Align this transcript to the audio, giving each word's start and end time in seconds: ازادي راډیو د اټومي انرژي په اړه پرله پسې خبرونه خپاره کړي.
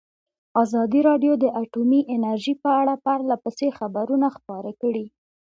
ازادي 0.63 0.99
راډیو 1.09 1.33
د 1.43 1.45
اټومي 1.61 2.01
انرژي 2.15 2.53
په 2.63 2.69
اړه 2.81 2.93
پرله 3.05 3.35
پسې 3.43 3.67
خبرونه 3.79 4.27
خپاره 4.35 4.71
کړي. 4.81 5.05